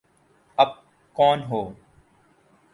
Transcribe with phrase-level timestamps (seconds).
[0.57, 0.73] آپ
[1.15, 1.61] کون ہو؟